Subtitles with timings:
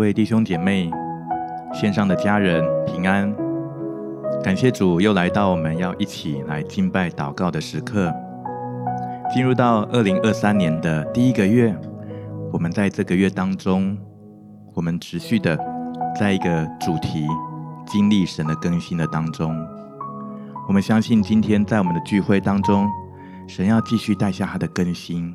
[0.00, 0.90] 各位弟兄姐妹、
[1.74, 3.30] 线上的家人平安。
[4.42, 8.10] 感谢主，又来到我们要一起来敬拜祷告的时刻。
[9.30, 11.76] 进入到二零二三年的第一个月，
[12.50, 13.94] 我们在这个月当中，
[14.72, 15.54] 我们持续的
[16.18, 17.26] 在一个主题
[17.86, 19.54] 经历神的更新的当中。
[20.66, 22.88] 我们相信今天在我们的聚会当中，
[23.46, 25.34] 神要继续带下他的更新，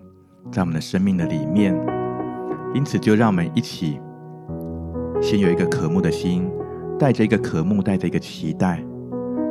[0.52, 1.72] 在我们的生命的里面。
[2.74, 4.00] 因此，就让我们一起
[5.26, 6.48] 先有一个渴慕的心，
[7.00, 8.80] 带着一个渴慕，带着一个期待。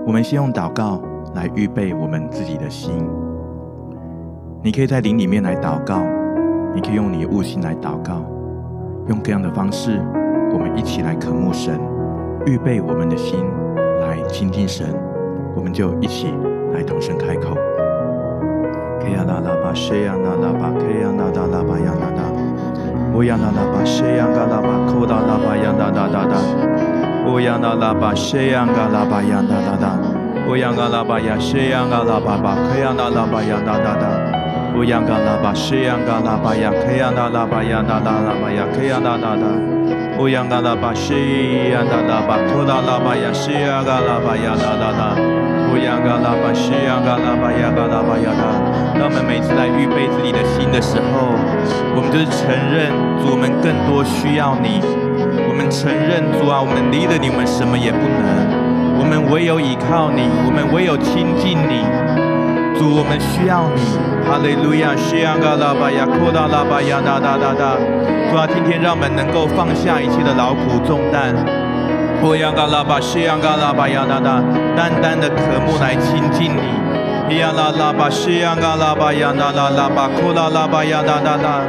[0.06, 1.02] 我们先用祷告
[1.34, 3.05] 来预备我们自己的心。
[4.62, 6.01] 你可以在灵里面来祷告，
[6.73, 8.24] 你可以用你的悟性来祷告，
[9.09, 10.01] 用各样的方式，
[10.52, 11.76] 我们一起来渴慕神，
[12.46, 13.41] 预备我们的心
[14.01, 14.87] 来亲近神。
[15.57, 16.29] 我们就一起
[16.73, 17.57] 来同声开口。
[23.15, 26.34] 乌央那拉巴谢央嘎拉巴库达拉巴央哒哒哒哒，
[27.30, 29.96] 乌央那拉巴谢央嘎拉巴央哒哒哒，
[30.48, 34.09] 乌央嘎拉巴呀谢央嘎拉巴巴克央那拉巴央哒哒哒，
[34.76, 39.46] 乌央嘎拉巴谢央嘎拉巴呀克央那拉巴央哒哒拉巴呀克央哒哒哒，
[40.18, 45.43] 乌央嘎拉巴谢央嘎拉巴库达拉巴呀谢央嘎拉巴央哒哒哒。
[45.74, 48.46] 乌央嘎拉巴谢央嘎拉巴呀嘎拉巴呀哒。
[48.94, 51.34] 当我们每次来预备自己的心的时候，
[51.96, 54.78] 我们就是承认主，我们更多需要你。
[55.50, 58.22] 我们承认主啊，我们离了你，我们什么也不能。
[58.95, 61.82] 我们唯有依靠你，我们唯有亲近你。
[62.78, 63.82] 主，我们需要你。
[64.30, 67.75] 哈利路亚，谢央嘎拉巴呀，库达拉巴呀哒哒哒哒。
[68.30, 71.34] 主啊，今天让我们能够放下一切的劳苦重担。
[72.22, 74.42] 我仰嘎拉巴谢央嘎拉巴呀哒哒，
[74.76, 76.62] 淡淡的渴慕来亲近你。
[77.28, 81.60] 乌央嘎拉巴谢央嘎拉巴呀啦啦拉巴库拉拉巴呀啦啦啦，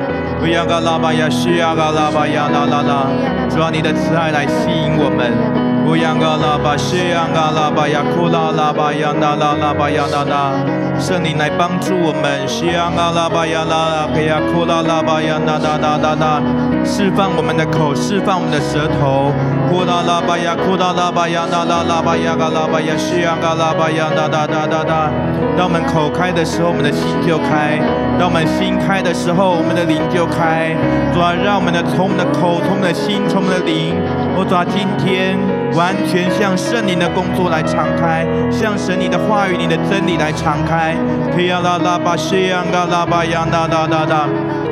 [0.41, 3.07] 乌央嘎拉巴呀谢央嘎拉巴呀啦啦啦，
[3.49, 5.64] 主啊，你的慈爱来吸引我们。
[5.85, 10.51] 乌央嘎拉巴谢央嘎拉巴呀库拉拉巴呀哒哒拉巴呀哒哒，
[10.99, 12.47] 圣灵来帮助我们。
[12.47, 16.41] 谢央嘎拉巴呀拉拉呀库拉拉巴呀哒哒哒哒哒，
[16.83, 19.31] 释放我们的口，释放我们的舌头。
[19.69, 25.11] 库拉拉巴呀库拉拉巴呀哒哒拉巴呀嘎拉巴呀谢央嘎拉巴呀哒哒哒哒哒。
[25.55, 27.77] 当我们口开的时候，我们的心就开；
[28.17, 30.73] 当我们心开的时候，我们的灵就开。
[31.13, 33.93] 主啊，让我们的从我们的口，从我们的心，从我们的灵，
[34.35, 35.37] 我主啊，今天。
[35.75, 40.95] 完全向圣灵的工作来敞开，向神你的话语、你的真理来敞开。
[41.35, 44.25] 提亚拉拉巴西亚嘎拉巴亚哒哒哒哒，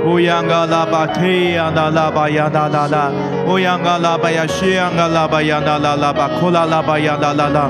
[0.05, 3.11] 乌央嘎拉巴提亚拉拉巴亚哒哒哒，
[3.47, 7.69] 乌央嘎拉巴亚西亚嘎拉巴亚哒哒拉巴库拉拉巴亚哒哒哒，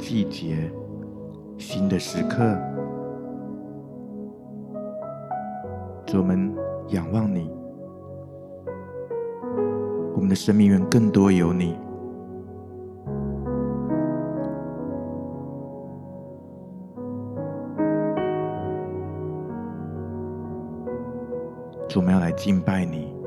[0.05, 0.69] 季节、
[1.57, 2.43] 新的时刻，
[6.05, 6.53] 主，我们
[6.89, 7.49] 仰望你，
[10.13, 11.77] 我们的生命愿更多有你。
[21.87, 23.22] 主，我们要来敬拜你。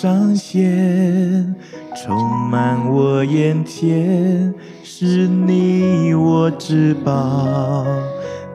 [0.00, 1.54] 彰显，
[1.94, 2.16] 充
[2.48, 7.84] 满我眼前，是你我至宝。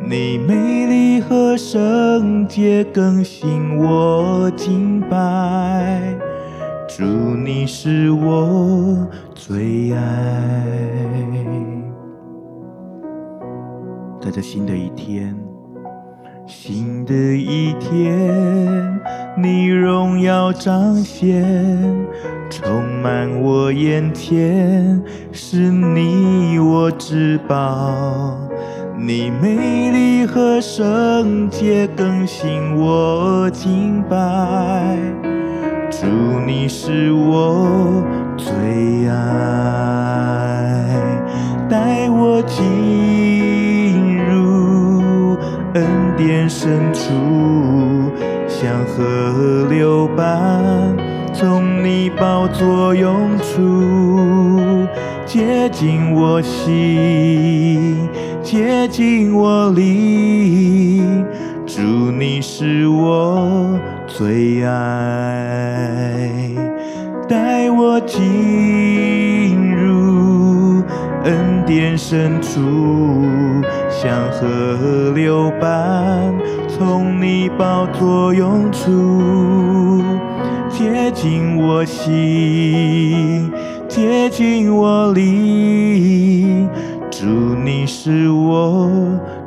[0.02, 6.18] 你美丽和圣洁更新我敬拜，
[6.88, 10.02] 主你是我最爱。
[14.20, 15.38] 在这新的一天，
[16.48, 19.00] 新的一天，
[19.36, 21.44] 你荣耀彰显，
[22.52, 25.02] 充满我眼前，
[25.32, 28.38] 是你我至宝。
[28.98, 34.96] 你美丽和圣洁更新我敬拜，
[35.90, 36.06] 主
[36.46, 38.04] 你是我
[38.38, 38.54] 最
[39.10, 39.16] 爱，
[41.68, 42.64] 带我进
[44.26, 45.36] 入
[45.74, 45.86] 恩
[46.18, 48.12] 典深处，
[48.48, 50.96] 像河流般
[51.34, 54.88] 从你宝座涌出，
[55.26, 58.10] 接近我心。
[58.42, 61.26] 接近我灵，
[61.66, 63.78] 主你是我
[64.08, 66.30] 最爱，
[67.28, 68.22] 带我进
[71.26, 72.62] 恩典深处，
[73.90, 76.32] 像河流般
[76.68, 80.04] 从你宝座涌出，
[80.70, 83.52] 接近我心，
[83.88, 86.70] 接近我灵。
[87.10, 88.88] 主，你是我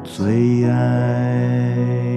[0.03, 2.08] 最爱。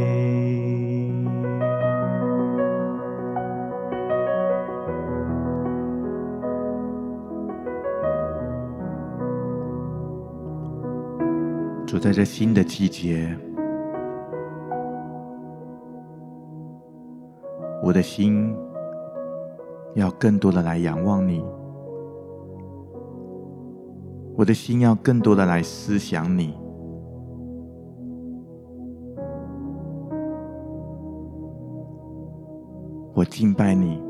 [12.01, 13.30] 在这新的季节，
[17.83, 18.51] 我的心
[19.94, 21.45] 要更多的来仰望你。
[24.36, 26.57] 我的心要更多的来思想你，
[33.13, 34.01] 我敬拜你，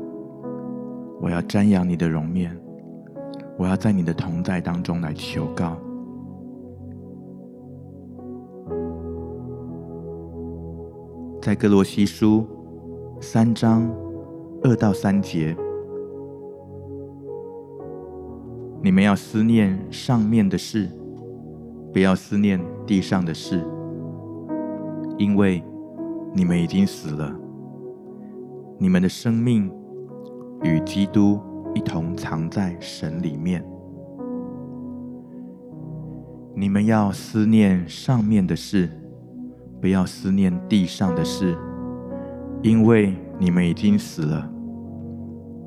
[1.20, 2.58] 我要瞻仰你的容面，
[3.58, 5.76] 我要在你的同在当中来求告。
[11.42, 12.46] 在歌罗西书
[13.20, 13.92] 三章
[14.62, 15.56] 二到三节。
[18.80, 20.88] 你们要思念上面的事，
[21.92, 23.60] 不要思念地上的事，
[25.18, 25.60] 因为
[26.32, 27.36] 你们已经死了，
[28.78, 29.68] 你们的生命
[30.62, 31.40] 与基督
[31.74, 33.64] 一同藏在神里面。
[36.54, 38.88] 你们要思念上面的事，
[39.82, 41.58] 不要思念地上的事，
[42.62, 44.48] 因为你们已经死了，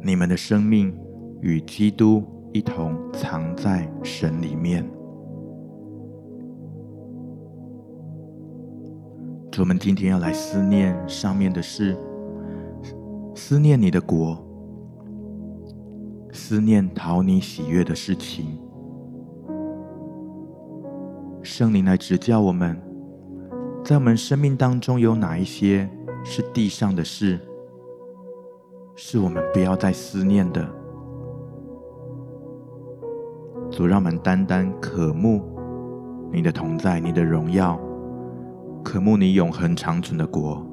[0.01, 0.91] 你们的生命
[1.41, 2.23] 与基督。
[2.53, 4.89] 一同藏在神里面。
[9.51, 11.97] 主，我们今天要来思念上面的事，
[13.35, 14.41] 思念你的国，
[16.31, 18.57] 思念讨你喜悦的事情。
[21.43, 22.81] 圣灵来指教我们，
[23.85, 25.87] 在我们生命当中有哪一些
[26.23, 27.39] 是地上的事，
[28.95, 30.67] 是我们不要再思念的。
[33.69, 35.39] 主，让我们单单渴慕
[36.31, 37.79] 你的同在，你的荣耀，
[38.83, 40.65] 渴慕你永恒长存的国，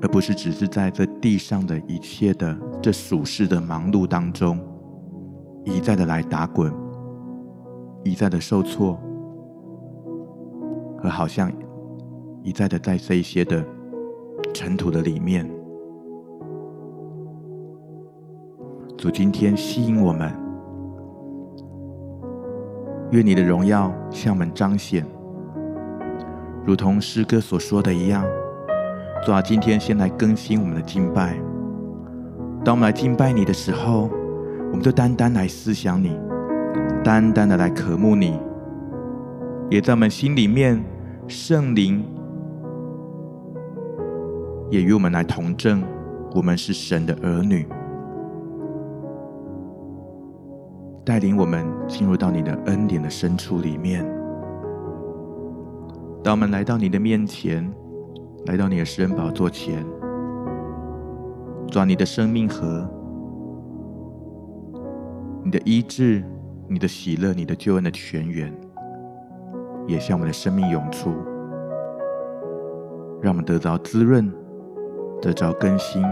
[0.00, 4.56] 而不是只是在这地上的一切的这属世的忙碌当中，
[5.64, 6.72] 一再的来打滚，
[8.04, 8.96] 一再的受挫，
[11.10, 11.50] 好像
[12.42, 13.64] 一再的在这一些的
[14.52, 15.48] 尘土的里面。
[18.96, 20.32] 主，今天吸引我们。
[23.12, 25.06] 愿你的荣耀向我们彰显，
[26.64, 28.24] 如同诗歌所说的一样。
[29.24, 31.36] 主啊，今天先来更新我们的敬拜。
[32.64, 34.10] 当我们来敬拜你的时候，
[34.70, 36.18] 我们就单单来思想你，
[37.04, 38.38] 单单的来渴慕你，
[39.70, 40.82] 也在我们心里面，
[41.28, 42.04] 圣灵
[44.70, 45.82] 也与我们来同证，
[46.32, 47.66] 我们是神的儿女，
[51.04, 54.04] 带领我们进入到你的恩典的深处里面。
[56.22, 57.68] 当我们来到你的面前，
[58.46, 59.84] 来到你的施恩宝座前，
[61.68, 62.88] 抓你的生命河。
[65.44, 66.24] 你的医治，
[66.68, 68.52] 你的喜乐，你的救恩的泉源，
[69.86, 71.10] 也向我们的生命涌出，
[73.20, 74.32] 让我们得着滋润，
[75.20, 76.02] 得着更新，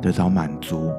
[0.00, 0.92] 得着满足。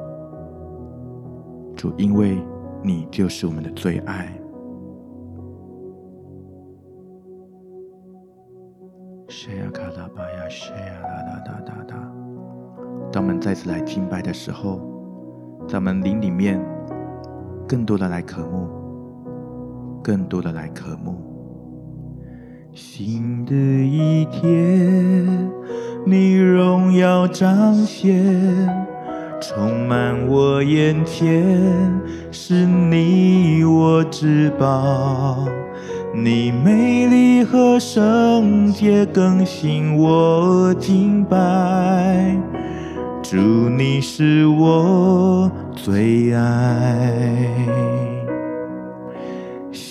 [1.75, 2.37] 主，因为
[2.83, 4.27] 你就是我们的最爱。
[9.27, 9.69] 谁呀？
[9.73, 10.49] 卡拉巴呀？
[10.49, 11.01] 谁呀？
[11.45, 11.95] 哒哒哒。
[13.11, 14.81] 当我们再次来敬拜的时候。
[15.67, 16.63] 在我们灵里面，
[17.67, 18.69] 更多的来渴慕，
[20.03, 21.21] 更多的来渴慕。
[22.73, 25.49] 新的一天，
[26.05, 28.23] 你荣耀彰显，
[29.41, 31.43] 充满我眼前，
[32.31, 35.47] 是你我至宝，
[36.13, 42.37] 你美丽和圣洁更新我敬拜。
[43.23, 48.06] 主，你是我最爱。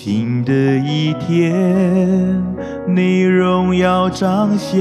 [0.09, 2.41] 新的一天，
[2.87, 4.79] 你荣耀彰显，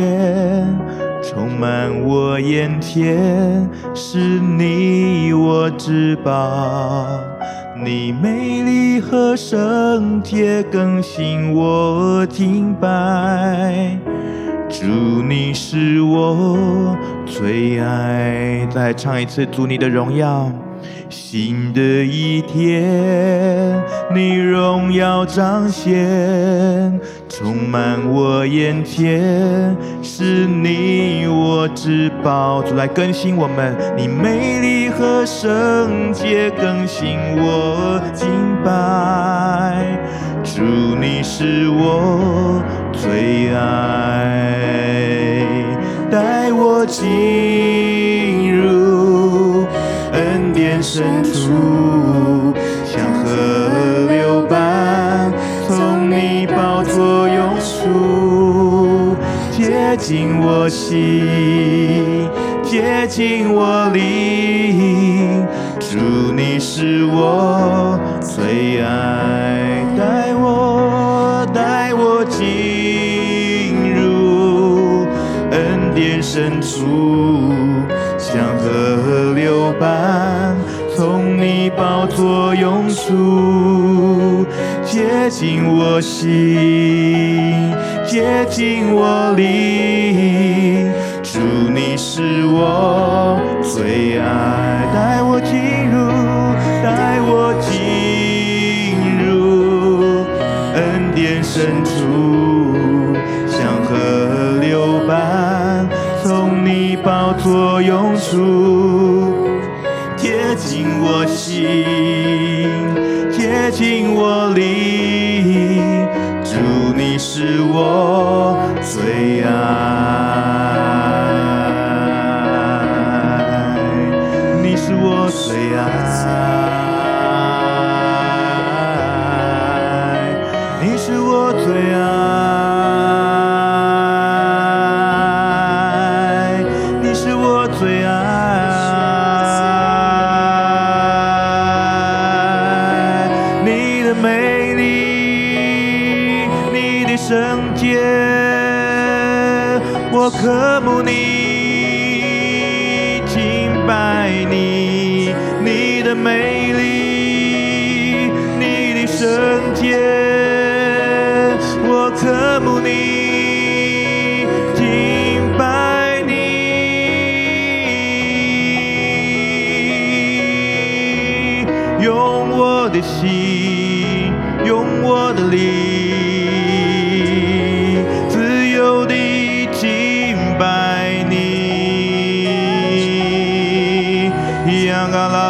[1.20, 7.18] 充满我眼前，是你我至宝。
[7.84, 13.98] 你美丽和圣洁更新我敬拜。
[14.68, 14.84] 主，
[15.28, 18.64] 你是我最爱。
[18.70, 20.52] 再唱一次，主你的荣耀。
[21.08, 23.80] 新的一天，
[24.14, 32.62] 你荣耀彰显，充满我眼前，是你我至宝。
[32.62, 38.28] 主来更新我们，你美丽和圣洁更新我敬
[38.64, 39.84] 拜。
[40.42, 40.62] 主，
[41.00, 44.56] 你是我最爱，
[46.10, 48.25] 带我进
[50.66, 52.52] 恩典深处，
[52.84, 53.28] 像河
[54.10, 55.32] 流般
[55.68, 59.16] 从你宝座涌出，
[59.52, 62.28] 接近我心，
[62.64, 65.46] 接近我灵。
[65.78, 69.84] 主，你是我最爱。
[69.96, 75.06] 带我，带我进入
[75.52, 77.15] 恩典深处，
[81.76, 84.46] 宝座涌出，
[84.82, 87.74] 接近我心，
[88.06, 90.90] 接近我灵。
[91.22, 91.38] 主，
[91.74, 96.10] 你是我最爱，带我进入，
[96.82, 100.24] 带我进入
[100.74, 101.44] 恩典。
[101.44, 101.90] 深处
[103.46, 105.88] 像河流般
[106.22, 109.05] 从你宝座涌出，
[111.24, 112.15] 净我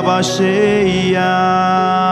[0.06, 0.22] 央
[1.12, 2.05] 嘎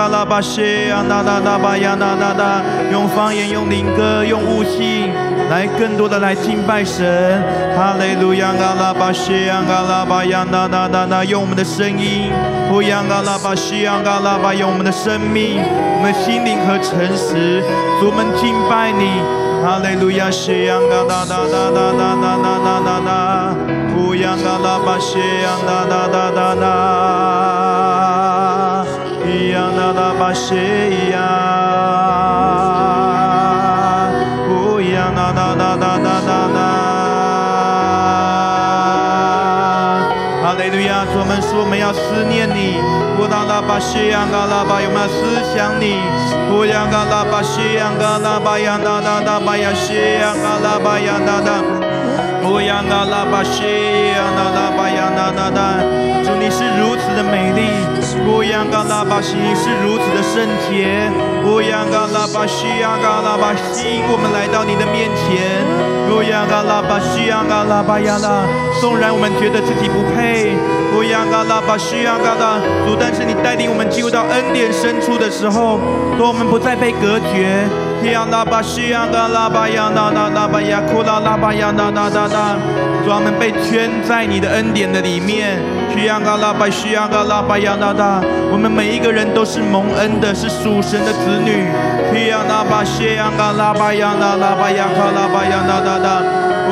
[0.00, 5.12] 嘎拉巴谢安啦啦啦巴呀啦啦啦，用方言、用灵歌、用悟性，
[5.50, 7.42] 来更多的来敬拜神。
[7.76, 12.32] 哈利路亚嘎拉巴谢安嘎拉巴呀啦啦啦啦，用我们的声音。
[12.72, 17.60] 乌央嘎拉巴谢安嘎拉巴，用我们的生命、我们的心灵和诚实，
[18.00, 19.20] 主我们敬拜你。
[19.62, 23.54] 哈利路亚，谢央嘎哒哒哒哒哒哒哒哒哒哒，
[23.98, 27.59] 乌央嘎拉巴谢央哒哒哒哒哒，
[29.90, 30.54] 咿央哒哒巴谢
[31.10, 31.18] 央，
[34.48, 36.58] 乌央哒哒哒哒哒哒哒。
[40.42, 42.78] 哈利路亚，我们说我们要思念你，
[43.18, 45.98] 乌达拉巴谢央嘎拉巴，有没有思想你。
[46.52, 51.62] 乌央嘎拉巴西央嘎拉巴央哒哒哒巴呀西央嘎拉巴央哒哒，
[52.46, 53.64] 乌央嘎拉巴西
[54.14, 55.82] 央哒哒巴呀哒哒哒，
[56.22, 57.70] 主你是如此的美丽，
[58.26, 61.10] 乌央嘎拉巴西是如此的圣洁，
[61.44, 65.64] 乌央嘎拉巴西央嘎拉巴西，我们来到你的面前，
[66.10, 68.44] 乌央嘎拉巴西央嘎拉巴央哒，
[68.80, 70.54] 纵然我们觉得自己不配。
[70.96, 75.80] 乌央嘎拉巴西央嘎拉，主，但是你带领我们进入到恩典深处的时候，
[76.16, 77.64] 说我们不再被隔绝。
[78.02, 82.56] 乌央拉巴西央嘎拉巴央呐呐呐巴呀库拉拉巴央呐呐呐呐，
[83.04, 85.58] 专门被圈在你的恩典的里面。
[86.00, 91.68] 乌央嘎拉巴西央嘎拉巴央呐呐，我们每一个人都是蒙恩的，是属神的子女。
[92.10, 96.22] 乌央拉巴西央嘎拉巴央呐呐巴呀卡拉巴央呐呐呐。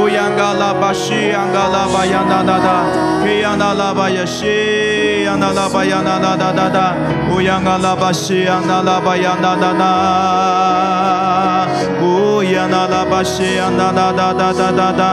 [0.00, 2.86] 乌央嘎拉巴西央嘎拉巴央呐呐呐，
[3.22, 6.94] 乌央呐拉巴呀西央呐拉巴央呐呐呐呐呐，
[7.30, 9.84] 乌央嘎拉巴西央呐拉巴央呐呐呐，
[12.00, 15.04] 乌央呐拉巴西央呐呐呐呐呐呐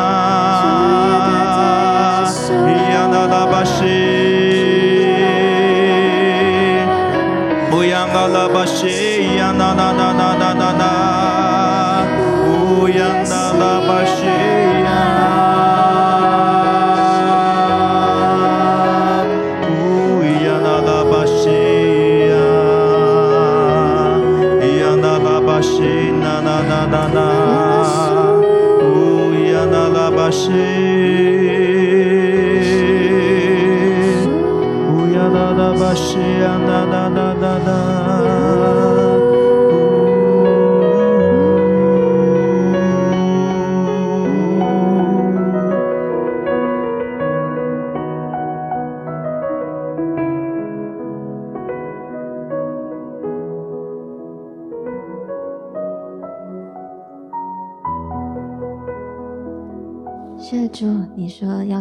[7.96, 10.45] Yanalabashi, yanananana.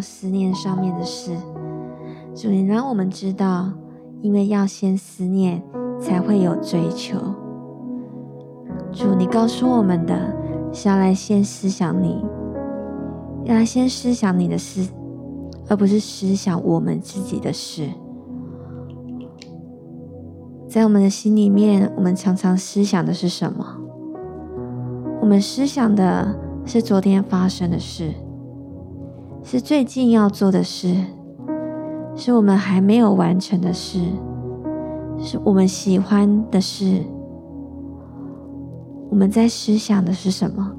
[0.04, 1.32] 思念上面的事，
[2.34, 3.72] 主，你让我们知道，
[4.20, 5.62] 因为要先思念，
[5.98, 7.18] 才会有追求。
[8.92, 10.14] 主，你告诉我们的，
[10.72, 12.24] 是要来先思想你，
[13.44, 14.88] 要来先思想你的事，
[15.68, 17.88] 而不是思想我们自己的事。
[20.68, 23.64] 在我们的心里面，我们常常思想的是什么？
[25.20, 28.12] 我们思想的是昨天发生的事。
[29.46, 30.96] 是最近要做的事，
[32.16, 34.00] 是我们还没有完成的事，
[35.18, 37.02] 是我们喜欢的事。
[39.10, 40.72] 我们在思想的是什么？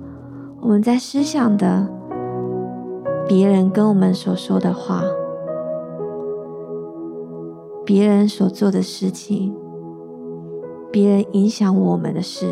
[0.61, 1.87] 我们在思想的
[3.27, 5.03] 别人跟我们所说的话，
[7.85, 9.55] 别人所做的事情，
[10.91, 12.47] 别人影响我们的事。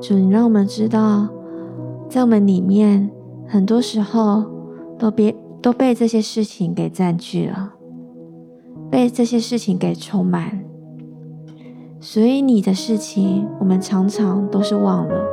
[0.00, 1.28] 主，你让我们知道。
[2.08, 3.10] 在我们里面，
[3.46, 4.44] 很多时候
[4.98, 7.72] 都别都被这些事情给占据了，
[8.90, 10.64] 被这些事情给充满。
[12.00, 15.24] 所以你的事情，我们常常都是忘了，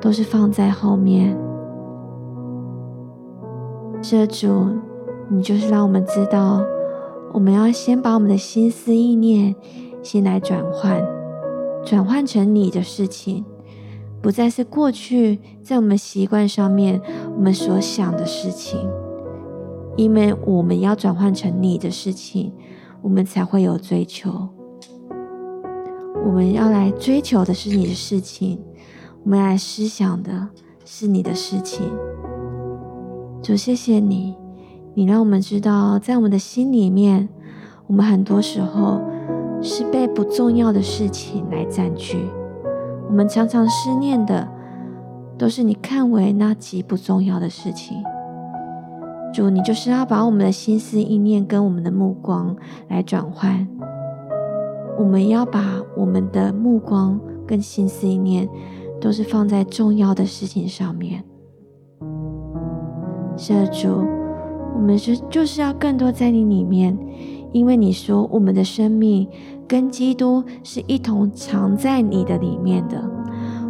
[0.00, 1.36] 都是放在后面。
[4.02, 4.68] 这主，
[5.30, 6.62] 你就是让我们知道，
[7.32, 9.56] 我们要先把我们的心思意念
[10.02, 11.02] 先来转换，
[11.84, 13.44] 转换成你的事情。
[14.24, 16.98] 不再是过去在我们习惯上面
[17.36, 18.80] 我们所想的事情，
[19.98, 22.50] 因为我们要转换成你的事情，
[23.02, 24.48] 我们才会有追求。
[26.24, 28.58] 我们要来追求的是你的事情，
[29.24, 30.48] 我们来思想的
[30.86, 31.82] 是你的事情。
[33.42, 34.34] 主，谢谢你，
[34.94, 37.28] 你让我们知道，在我们的心里面，
[37.86, 39.02] 我们很多时候
[39.60, 42.26] 是被不重要的事情来占据。
[43.14, 44.48] 我们常常思念的
[45.38, 48.02] 都是你看为那极不重要的事情。
[49.32, 52.56] 主，你就是要把我们的心思意念跟我们的目光
[52.88, 53.64] 来转换。
[54.98, 58.48] 我们要把我们的目光跟心思意念，
[59.00, 61.22] 都是放在重要的事情上面。
[63.36, 64.04] 是的，主，
[64.74, 66.98] 我们是就是要更多在你里面，
[67.52, 69.28] 因为你说我们的生命
[69.66, 73.02] 跟基督是一同藏在你的里面的，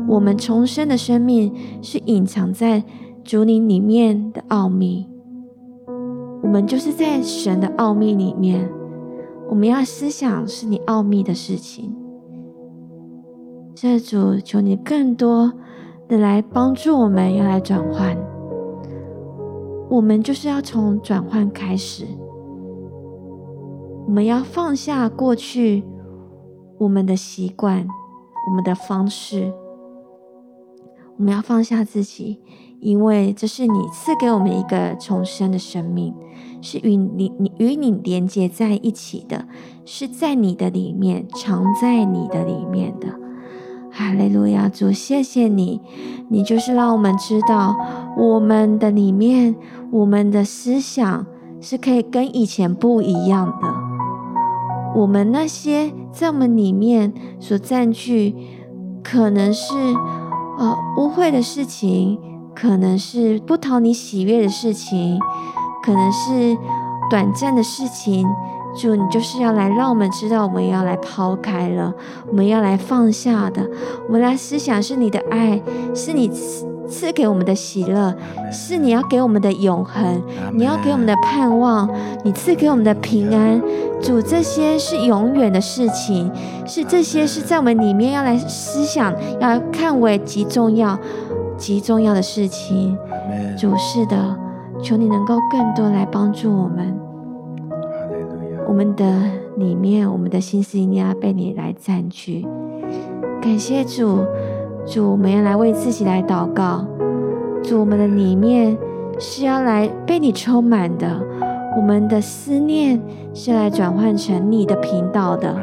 [0.08, 1.52] 我们重生的生命
[1.82, 2.84] 是隐藏在
[3.22, 5.06] 主你里面的奥秘。
[6.42, 8.68] 我们就是在神的奥秘里面，
[9.48, 11.94] 我们要思想是你奥秘的事情。
[13.74, 15.52] 这主，求你更多
[16.06, 18.16] 的来帮助我们，要来转换。
[19.88, 22.04] 我们就是要从转换开始，
[24.06, 25.82] 我们要放下过去
[26.78, 27.86] 我们的习惯、
[28.48, 29.52] 我们的方式，
[31.16, 32.40] 我们要放下自己。
[32.80, 36.14] 因为这是你赐给我们一个重生的生命，
[36.60, 39.46] 是与你、你与你连接在一起的，
[39.86, 43.08] 是在你的里面，藏在你的里面的。
[43.90, 45.80] 哈利路亚，主，谢谢你，
[46.28, 47.74] 你就是让我们知道，
[48.18, 49.56] 我们的里面，
[49.90, 51.24] 我们的思想
[51.62, 53.83] 是可以跟以前不一样的。
[54.94, 58.34] 我们那些在我们里面所占据，
[59.02, 59.74] 可能是
[60.58, 62.18] 呃污秽的事情。
[62.56, 65.18] 可能是不讨你喜悦的事情，
[65.82, 66.56] 可能是
[67.10, 68.24] 短暂的事情。
[68.76, 71.92] 主，你就是要来让我们知道，我们要来抛开了，
[72.28, 73.68] 我们要来放下的。
[74.06, 75.60] 我们来思想是你的爱，
[75.96, 76.30] 是你
[76.88, 78.14] 赐赐给我们的喜乐，
[78.50, 81.88] 是你要给我们的永恒，你要给我们的盼望，
[82.24, 83.60] 你赐给我们的平安。
[84.00, 86.30] 主，这些是永远的事情，
[86.66, 90.98] 是这些是在我们里面要来思想，要看为极重要。
[91.56, 92.98] 极重要的事情，
[93.56, 94.36] 主是的，
[94.82, 96.98] 求你能够更多来帮助我们。
[98.66, 99.22] 我们的
[99.56, 102.44] 里面，我们的心思一定要被你来占据。
[103.40, 104.24] 感谢主，
[104.86, 106.84] 主，我们要来为自己来祷告。
[107.62, 108.76] 主，我们的里面
[109.18, 111.20] 是要来被你充满的。
[111.76, 113.02] 我们的思念
[113.34, 115.56] 是来转换成你的频道的，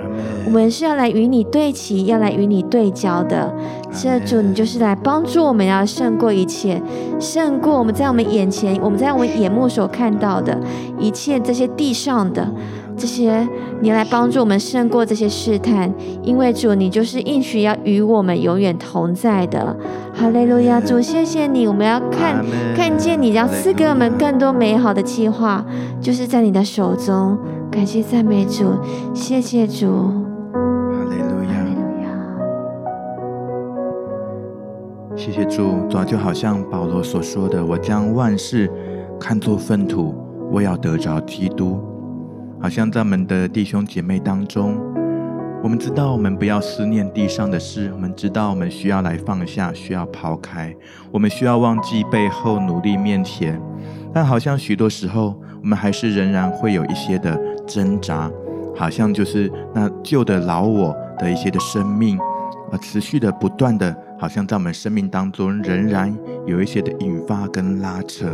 [0.45, 3.49] 我们是要来与你对齐，要来与你对焦的。
[3.93, 6.81] 这主，你就是来帮助我们，要胜过一切，
[7.17, 10.60] 胜过我们在我们眼前，我们在我们眼目所看到的
[10.99, 12.45] 一切这些地上的。
[13.01, 13.47] 这些，
[13.79, 19.75] 你来帮助我们胜过这些试探，因为主，你就是应许要与我们永远同在的。
[20.13, 25.65] 哈利路亚，主，谢谢你，我们要看看见你要赐给我们更多美好的计划，
[25.99, 27.35] 就是在你的手中。
[27.71, 28.75] 感谢赞美主，
[29.15, 29.87] 谢谢主。
[30.53, 31.57] 哈利路亚，
[35.15, 35.71] 谢谢主。
[35.89, 38.69] 主就好像保罗所说的：“我将万事
[39.19, 40.13] 看作粪土，
[40.51, 41.79] 我要得着基督。”
[42.62, 44.78] 好像在我们的弟兄姐妹当中，
[45.63, 50.71] 我们知道我们不要思念地上的事，我们知道我们需要来放下，需要抛开，
[51.12, 53.60] 我们需要忘记背后，努力面前。
[54.13, 58.32] 但好像许多时候，我们还是仍然会有一些的挣扎，
[58.76, 62.15] 好像就是那旧的老我的一些的生命，
[62.71, 68.28] 而持续的不断的，好像在我们生命当中仍然有一些的引发跟拉扯。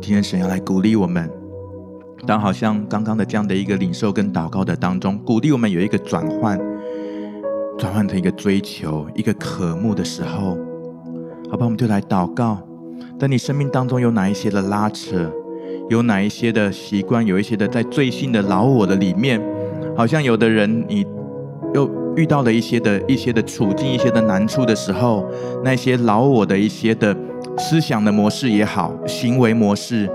[0.00, 1.37] 今天神要来鼓励我们。
[2.26, 6.58] 当好像刚刚的这样的一个领受跟祷告的当中，鼓励我们有一个转换，
[7.78, 10.58] 转换成一个追求、一个渴慕的时候，
[11.50, 12.58] 好吧，我们就来祷告。
[13.18, 15.32] 在你生命当中有哪一些的拉扯，
[15.88, 19.40] 有哪一些的习惯，有一些的在罪性的老我的里面，
[19.96, 21.06] 好像有的人你
[21.74, 25.24] 又遇到了一些的一些的处境、一些的难处的时候，
[25.64, 27.16] 那些老我的一些的
[27.56, 30.10] 思想的模式也好，行为模式。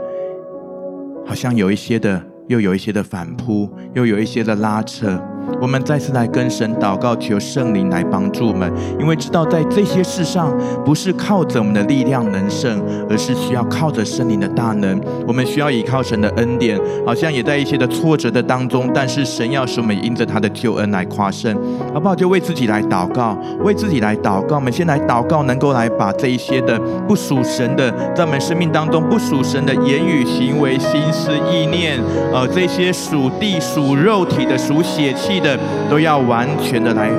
[1.25, 5.21] 好像有一些的，又有一些的反扑，又有一些的拉扯。
[5.61, 10.51] 我们再次来跟神祷告，求圣灵来帮助我们，因为知道在这些事上，
[10.83, 14.99] 不是靠着我们的力量能胜，而是需要靠着圣灵的大能。
[15.25, 21.55] 我们需要依靠神的恩典，好像也在一些的挫折的当中，但是神要使我们因着他的救恩来夸胜，
[21.93, 22.15] 好不好？
[22.15, 24.55] 就为自己来祷告，为自己来祷告。
[24.57, 31.99] 我们先来祷告，能够来把这一些的不属神的，在我们生命当中不属神的言语、行为、心思、意念，
[32.33, 35.32] 呃，这些属地、属肉体的、属血气。
[35.39, 35.57] 的
[35.89, 37.09] 都要完全的来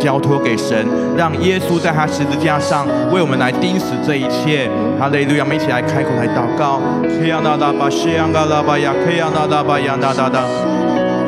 [0.00, 4.68] 交托给神，让耶稣在他十字架上为我们来钉死这一切。
[4.98, 5.44] 哈利路亚！
[5.44, 6.80] 我们一起来开口来祷告。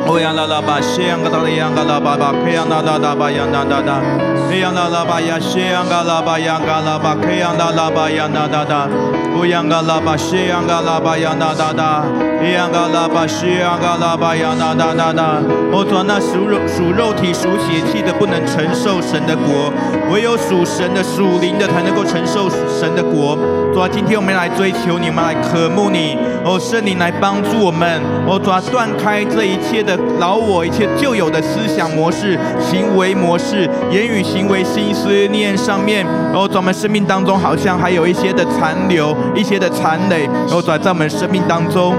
[0.07, 4.01] 哦呀啦啦吧，西洋嘎啦的洋嘎啦吧吧，克洋啦啦啦吧洋啦啦啦，
[4.47, 8.87] 嘿洋啦啦吧呀，西洋嘎啦吧洋嘎啦吧，克洋啦啦吧洋啦啦啦，
[9.33, 12.03] 哦洋嘎啦吧，西洋嘎啦吧洋啦啦啦，
[12.39, 15.41] 嘿洋嘎啦吧，西洋嘎啦吧洋啦啦啦啦。
[15.73, 19.73] 哦，主那属肉属肉体属血气的不能承受神的国，
[20.13, 23.35] 唯有属神的属灵的才能够承受神的国。
[23.75, 29.99] 主啊，今天我们来追求你，我们来渴慕你，哦，圣灵来帮助我们，哦，主啊，断开这一切的。
[30.17, 41.93] 老我一切旧有的思想模式、行为模式、言语行为、心思念上面，然后在我们生命当中好像还有一些的残留、一些的残累，然后在在我们生命当中。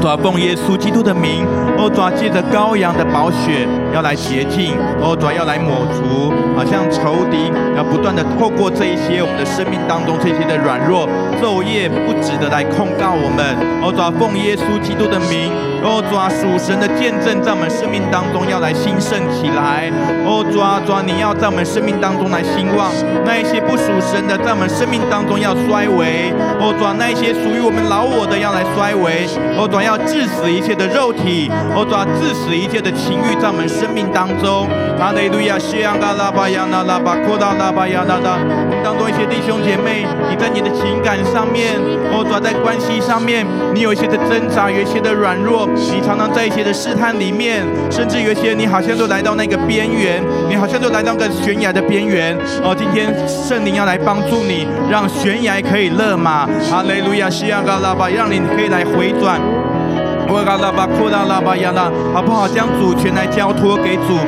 [0.00, 1.44] 主啊，奉耶稣基督的名，
[1.76, 11.08] 哦，主啊，借着羔羊的宝血要来洁净，哦，主啊，要来抹除，好像仇敌要不断的透过这一些我们的生命当中这些的软弱，
[11.40, 15.48] 昼夜不止的来控告我们，哦，主啊，奉耶稣基督的名，
[15.86, 19.86] 哦，主啊，属神的见证在我们生命当中要来兴盛起来，
[20.26, 22.90] 哦，主啊，主啊，你要在我们生命当中来兴旺，
[23.24, 29.22] 那一些不属神的在我们生命当中要衰微，哦，主啊，那一些属于我们老我的要来衰微，
[29.56, 29.94] 哦，主啊，要。
[30.04, 34.66] 致死一切的肉体，哦，主啊，致死一切的情欲，在我们生命当中。
[34.98, 38.38] 哈利路亚，西安嘎拉巴亚那拉巴扩大拉巴亚那拉。
[38.82, 41.76] 当中一些弟兄姐妹，你在你的情感上面，
[42.10, 43.44] 哦，主啊，在关系上面，
[43.74, 52.34] 你有一些的挣扎，有一些的软弱，你常常在一些的试探里面，甚至有一些你好像都来到那个边缘，你好像都来到个悬崖的边缘。
[52.64, 56.46] 哦，今天圣灵要来帮助你，让悬崖可以勒马。
[56.70, 59.38] 哈利路亚，西安嘎拉巴，让你可以来回转。
[60.26, 62.48] 我嘎拉巴库拉拉巴亚拉，好不好？
[62.48, 64.18] 将主权来交托给主，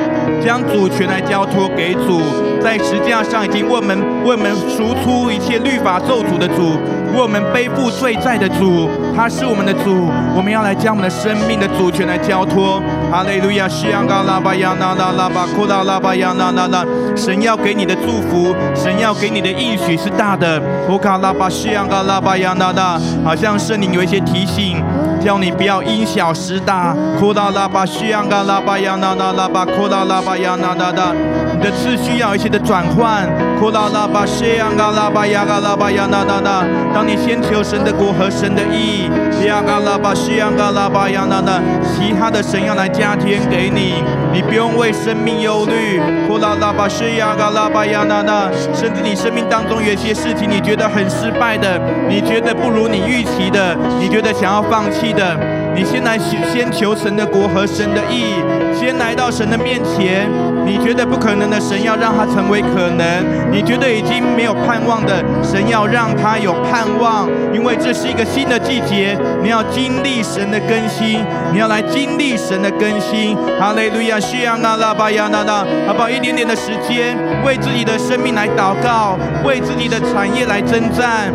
[0.45, 2.21] 将主权来交托给主，
[2.61, 6.79] 在十字架上已经为我们为我们赎出一切律法咒诅的主，
[7.15, 12.81] 为我们背负罪债的主，他是我们的主，我们要来将我们的生命的主权来交托。
[13.11, 16.85] 哈利路亚，西安嘎拉巴亚那拉拉巴库拉拉巴亚那那那，
[17.17, 20.61] 神要给你的祝福，神要给你的应许是大的。
[20.89, 24.83] 我嘎拉巴西安嘎拉巴亚那那，好像圣灵有一些提醒。
[25.27, 31.13] 叫你不要因小失大，哭到拉巴需要嘎拉巴呀那那拉巴哭到拉巴呀那那那，
[31.53, 36.07] 你的次需要一些的转换，哭到拉巴需要嘎拉巴呀嘎拉巴呀。
[36.09, 39.11] 那那那，当你先求神的国和神的义，
[39.45, 44.05] 呀嘎拉巴需要嘎拉巴呀那那，其他的神要来加添给你，
[44.37, 55.11] 你不用为生命忧虑，呼啦啦巴需要嘎啦巴呀那那，甚至你生命当中有些事情你觉得很失败的，你觉得不如你预期的，你觉得想要放弃。
[55.15, 55.35] 的，
[55.75, 58.35] 你先来先求神的国和神的意，
[58.79, 60.29] 先来到神的面前。
[60.67, 67.29] 你觉得不可能的，神要让它成为可能；你觉得已经没有盼望的，神要让它有盼望。
[67.55, 73.37] 因为这是一个新的季节，你要经历神的更新，你要来经历神的更新。
[73.59, 76.11] 哈利路亚，西亚那拉巴亚那那，好不好？
[76.11, 81.33] 一点点的时间，为自己的生命来祷告，为自己的产业来征战。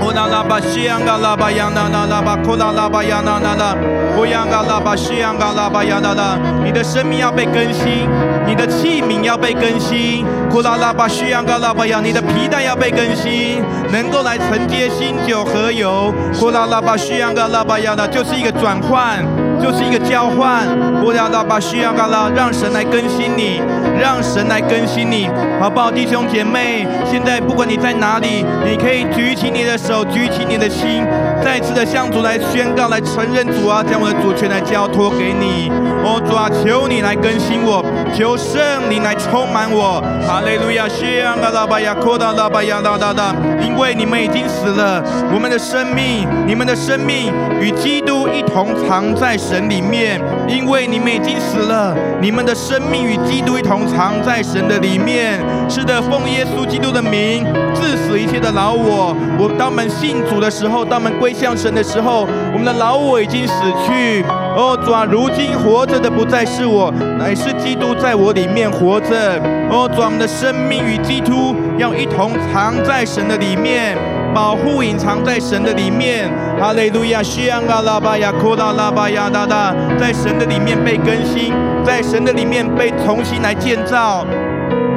[0.00, 3.74] 呼啦啦吧，西洋嘎啦吧，央啦啦啦吧，呼啦啦吧，央啦啦啦，
[4.14, 6.38] 呼央嘎啦吧，西洋嘎啦吧，央啦啦。
[6.64, 8.08] 你的生命要被更新，
[8.46, 10.24] 你的器皿要被更新。
[10.50, 16.14] 呼啦啦吧，需要嘎啦吧，央，你的皮带要被更新，能够来承接新酒和油。
[16.34, 19.22] 呼啦啦吧，需要嘎啦吧，央啦，就是一个转换。
[19.58, 20.68] 就是一个交换，
[21.02, 23.60] 我要到把需要高了，让神来更新你，
[23.98, 25.28] 让神来更新你，
[25.58, 26.86] 好不好，弟兄姐妹？
[27.10, 31.02] 现在不管你在哪里，你可以举起你的手，举起你的心，
[31.46, 35.70] 再次的向主来宣告，来承认主啊，将我的主权来交托给你。
[36.02, 38.58] 哦，主啊，求你来更新我，求圣
[38.90, 40.02] 灵来充满我。
[40.26, 43.32] 哈利路亚，谢阿拉巴亚，扩大拉巴亚哒哒哒，
[43.62, 45.00] 因为你们已经死了，
[45.32, 49.36] 我们的生命，你们的生命与基督一同藏在。
[49.36, 55.40] 神里面，因为你们已经死了，你们的生命与基督一同藏在神的里面。
[55.68, 59.14] 是的，奉耶稣基督的名，治死一切的老我。
[59.38, 63.54] 我当我们信主的时候，当我们归向神的时候，我们的老我已经死
[63.86, 64.24] 去。
[64.56, 69.38] 哦，主啊，如今活着的不再是我，乃是基督在我里面活着。
[69.70, 73.96] 哦，主啊，我们的生命与基督要一同藏在神的里面。
[74.34, 81.52] 保护隐藏在神的里面，哈利路亚，西安嘎拉巴呀，库拉拉巴呀，哒哒，在神的里面被更新，
[81.84, 84.26] 在神的里面被重新来建造。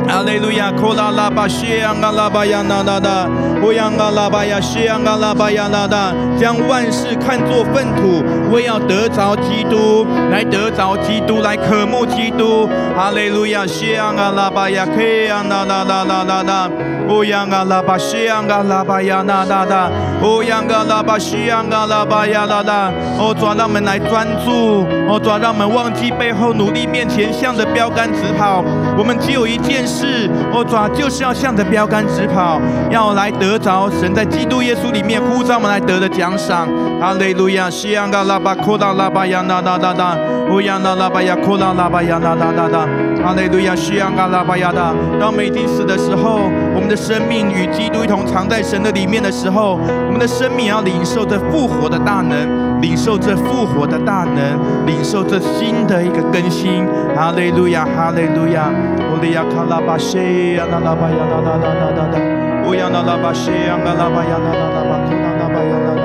[0.07, 3.29] 哈利路亚，库拉拉巴西安嘎拉巴呀，那那那，
[3.61, 12.67] 乌央嘎拉巴呀，西安嘎拉巴呀，那那，将万事看作粪土，为要得着基督，来得着基督，来渴慕基督。
[12.95, 16.98] 哈利路亚，西安嘎拉巴呀，克呀，那那那那那那。
[17.09, 19.89] 哦呀嘎拉巴西呀嘎拉巴呀那哒哒，
[20.21, 28.63] 哦呀嘎拉巴西呀嘎拉巴呀哒哒，哦主啊，让我们来专注，哦主啊，让我们忘记背后，努力面前，向着标杆直跑。
[28.95, 36.67] 我们只有一件事，哦主啊，就是要向着标杆直跑，要来得着神在基督耶稣里面呼召我们来得的奖赏。
[37.01, 40.15] 哈利路亚，西呀嘎拉巴库拉拉巴呀那哒哒哒，
[40.47, 42.87] 哦呀那拉巴呀库拉拉巴呀那哒哒哒，
[43.25, 44.93] 哈利路亚，西呀嘎拉巴呀哒。
[45.19, 46.41] 当我们已经死的时候，
[46.79, 56.87] 我们的生命与基督一同藏在神的里面的时候，我们的生命要领受这复活的大能，领受这复活的大能，领受这新的一个更新。
[57.13, 58.71] 哈利路亚，哈利路亚，
[59.11, 62.17] 哦利亚卡拉巴谢呀那拉巴呀那哒哒哒哒哒，
[62.63, 66.03] 哦呀那拉巴谢呀那拉巴呀那哒哒巴库拉拉巴呀那哒，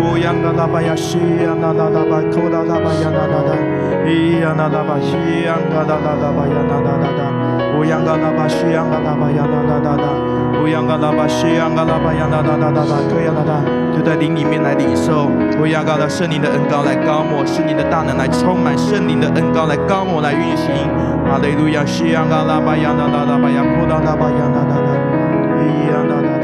[0.00, 3.52] 哦呀那拉巴呀谢呀那拉拉巴库拉拉巴呀那哒哒，
[4.08, 7.25] 咿呀那拉巴谢呀那拉拉拉巴呀那哒哒哒。
[7.76, 10.04] 乌央嘎拉巴西央嘎拉巴呀哒哒哒哒，
[10.62, 13.60] 乌央嘎拉巴西央嘎拉巴呀哒哒哒哒哒，可以哒哒，
[13.94, 15.28] 就在灵里面来领受。
[15.60, 20.72] 乌央嘎拉圣灵的恩膏来膏抹，圣灵的大能来充满，圣灵的恩膏来膏抹来运行。
[21.28, 24.90] 哈利路亚，西央嘎拉巴呀哒哒哒巴呀，库拉拉巴呀哒哒哒，
[25.52, 26.35] 咿呀哒哒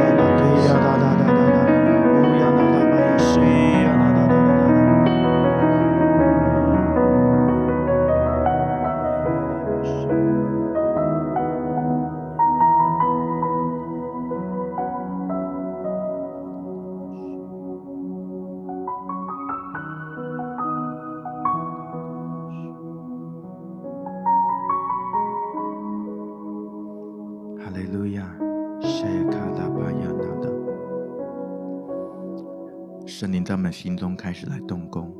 [33.72, 35.10] 心中开始来动工，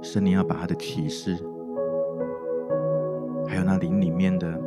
[0.00, 1.36] 圣灵要把他的启示，
[3.48, 4.58] 还有那灵里面的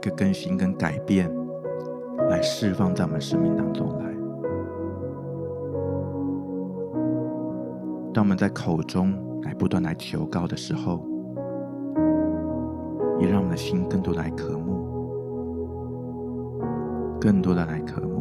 [0.00, 1.30] 个更新跟改变，
[2.30, 4.08] 来释放在我们生命当中来。
[8.14, 11.06] 当我们在口中来不断来求告的时候，
[13.20, 14.82] 也让我们的心更多来渴慕，
[17.20, 18.17] 更多的来渴慕。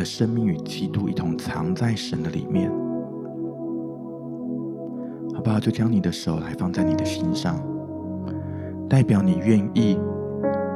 [0.00, 2.70] 的生命与基督一同藏在神的里面，
[5.34, 5.60] 好不好？
[5.60, 7.60] 就将你的手来放在你的心上，
[8.88, 10.00] 代表你愿意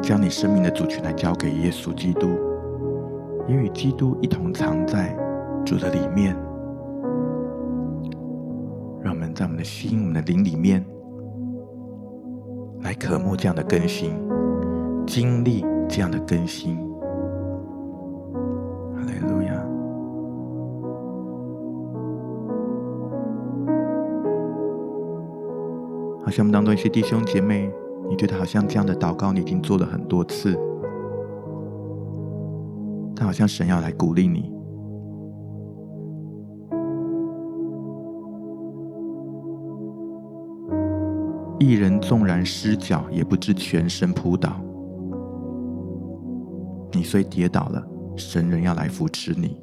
[0.02, 2.26] 将你生命的主权来交给耶稣基督，
[3.48, 5.16] 也与基督一同藏在
[5.64, 6.36] 主的里面。
[9.02, 10.84] 让我们在我们的心、我们的灵里面，
[12.82, 14.12] 来渴慕这样的更新，
[15.06, 16.78] 经历这样的更新。
[26.34, 27.70] 好像我们当中一些弟兄姐妹，
[28.10, 30.58] 你觉得好像这样的祷告你已经做了很多次，
[33.14, 34.52] 但好像神要来鼓励你。
[41.60, 44.60] 一人纵然失脚，也不知全身扑倒。
[46.90, 47.80] 你虽跌倒了，
[48.16, 49.56] 神仍要来扶持你，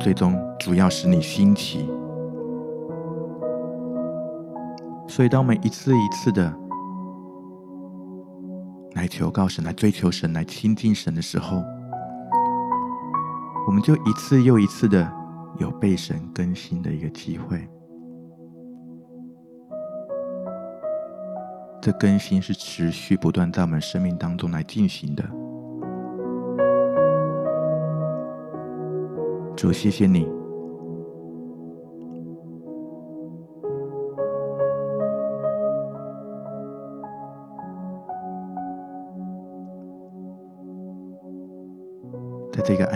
[0.00, 1.86] 最终主要使你兴起。
[5.14, 6.52] 所以，当我们一次一次的
[8.94, 11.62] 来求告神、来追求神、来亲近神的时候，
[13.68, 15.08] 我们就一次又一次的
[15.58, 17.64] 有被神更新的一个机会。
[21.80, 25.22] 这更新是持续不断在我们生命当中来进行的。
[29.54, 30.28] 主，谢谢你，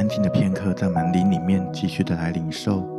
[0.09, 2.98] 静的片刻，在门铃里面继续的来领受。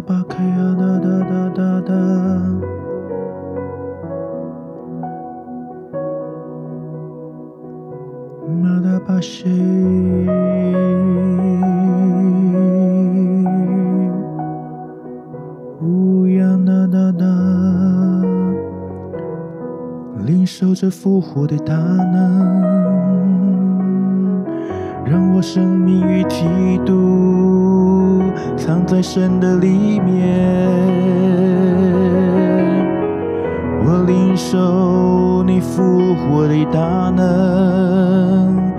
[0.00, 1.94] 巴克呀哒哒哒哒哒，
[8.62, 9.00] 马 nada,
[16.70, 17.10] nada,
[21.46, 21.89] nada, nada.
[28.90, 30.66] 在神的里面。
[33.84, 36.80] 我领受你复活的大
[37.14, 38.72] 能，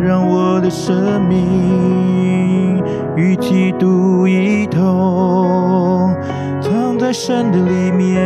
[0.00, 2.82] 让我的生命
[3.14, 6.16] 与基督一同
[6.62, 8.16] 藏在神的里面。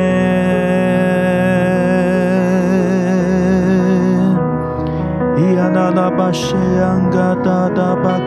[5.37, 8.21] 咿呀那拉巴谢昂嘎达达巴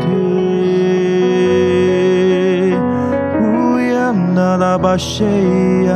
[4.98, 5.26] 谁
[5.86, 5.94] 呀？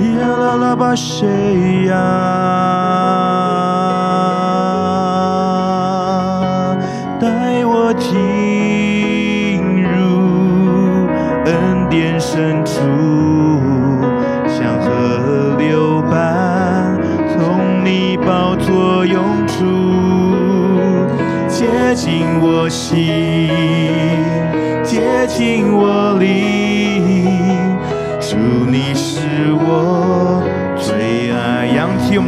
[0.00, 1.94] 耶拉拉巴谁呀？
[7.20, 8.10] 带我进
[9.84, 11.08] 入
[11.46, 13.11] 恩典深处。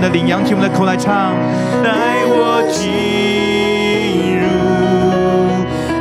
[0.05, 1.35] 的灵，扬起我们的口来唱，
[1.83, 1.89] 带
[2.27, 4.45] 我进入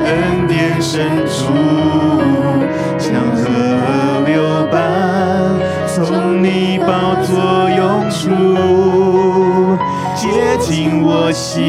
[0.04, 1.54] 恩典深处，
[3.00, 3.48] 像河
[4.26, 4.76] 流般
[5.88, 9.78] 从你宝座涌出，
[10.16, 10.28] 接
[10.60, 11.64] 近我心，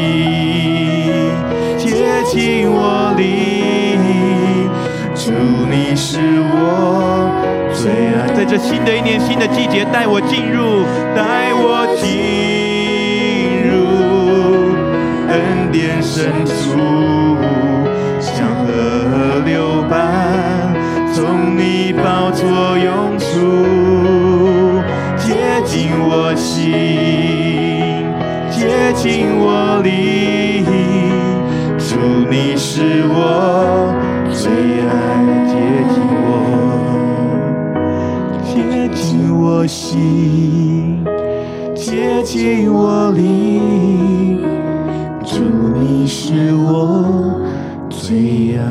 [1.77, 4.69] 接近我灵，
[5.15, 5.31] 主
[5.71, 6.19] 你是
[6.51, 7.31] 我。
[7.71, 12.14] 最爱，在这新的一年、新的季节，带我进入，带我进
[15.75, 16.79] 恩典深处，
[18.21, 20.73] 像河流般
[21.13, 22.47] 从你宝座
[22.77, 23.25] 涌出，
[25.17, 26.71] 接近我心，
[28.49, 30.63] 接近我灵，
[31.77, 31.97] 主
[32.29, 33.93] 你是我
[34.31, 34.49] 最
[34.87, 34.93] 爱，
[35.45, 35.53] 接
[35.93, 36.25] 近我。
[38.45, 38.53] 接
[38.93, 39.03] 近
[39.37, 41.03] 我心，
[41.75, 43.54] 接近我灵，
[48.07, 48.63] 最爱。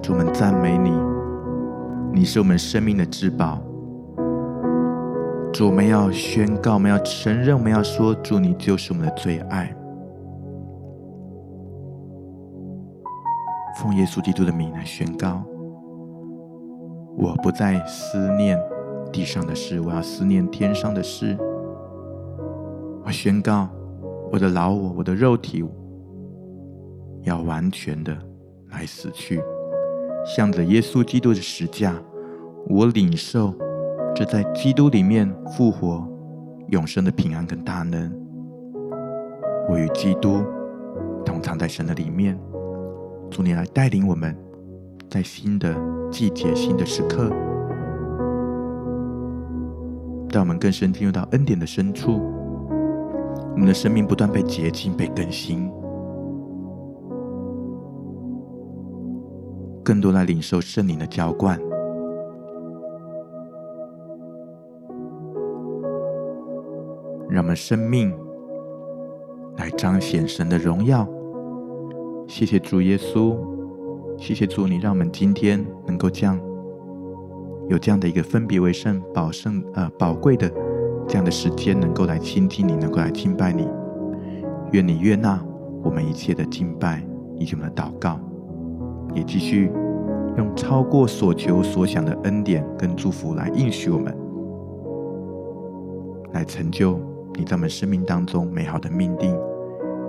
[0.00, 0.92] 主，我们赞美你，
[2.12, 3.58] 你是我们生命的至宝。
[5.52, 9.74] 主，我们要宣告，我们要承认，我们要说，主你就是我们的最爱。
[13.74, 15.42] 奉耶稣基督的名来宣告。
[17.18, 18.56] 我不再思念
[19.12, 21.36] 地上的事，我要思念天上的事。
[23.04, 23.68] 我宣告，
[24.32, 25.64] 我的老我，我的肉体，
[27.22, 28.16] 要完全的
[28.70, 29.42] 来死去，
[30.24, 31.94] 向着耶稣基督的十架。
[32.68, 33.54] 我领受
[34.14, 36.06] 这在基督里面复活、
[36.68, 38.12] 永生的平安跟大能。
[39.68, 40.44] 我与基督
[41.24, 42.38] 同藏在神的里面，
[43.30, 44.36] 主你来带领我们，
[45.08, 45.74] 在新的
[46.10, 47.30] 季节、新的时刻，
[50.28, 52.20] 带我们更深进入到恩典的深处，
[53.52, 55.70] 我们的生命不断被洁净、被更新，
[59.84, 61.58] 更多来领受圣灵的浇灌，
[67.28, 68.16] 让我们生命
[69.56, 71.06] 来彰显神的荣耀。
[72.26, 73.36] 谢谢主耶稣。
[74.16, 76.38] 谢谢主，你让我们今天能够这样
[77.68, 80.52] 有这样的一个分别为圣、宝圣呃宝贵的
[81.10, 83.68] 这样的时间，能够来倾听你，能够来敬拜你。
[84.70, 85.42] 愿你悦纳
[85.82, 87.02] 我们一切的敬拜
[87.36, 88.20] 以及我们的祷告，
[89.12, 89.72] 也继续
[90.36, 94.16] 用超过所求所想的恩典跟祝福来应许我们，
[96.32, 97.00] 来成就
[97.34, 99.36] 你在我们生命当中美好的命定。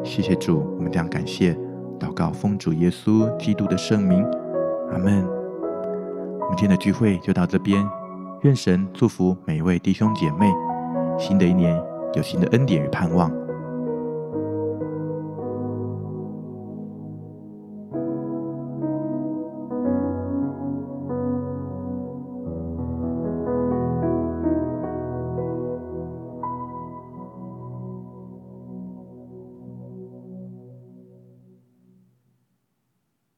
[0.03, 1.57] 谢谢主，我们这样感谢。
[1.99, 4.23] 祷告，奉主耶稣基督的圣名，
[4.91, 5.25] 阿门。
[6.41, 7.83] 我们今天的聚会就到这边，
[8.43, 10.47] 愿神祝福每一位弟兄姐妹，
[11.17, 11.75] 新的一年
[12.13, 13.31] 有新的恩典与盼望。